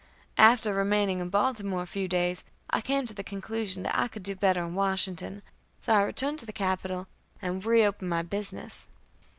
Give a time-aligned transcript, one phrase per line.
[0.39, 4.23] After remaining in Baltimore a few days, I came to the conclusion that I could
[4.23, 5.43] do better in Washington;
[5.79, 7.05] so I returned to the capital,
[7.39, 8.87] and reopened my business.